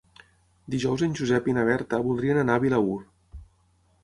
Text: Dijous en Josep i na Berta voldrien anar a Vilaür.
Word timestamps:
Dijous 0.75 1.03
en 1.07 1.13
Josep 1.19 1.49
i 1.51 1.55
na 1.59 1.67
Berta 1.69 2.01
voldrien 2.09 2.41
anar 2.45 2.57
a 2.61 2.65
Vilaür. 2.65 2.99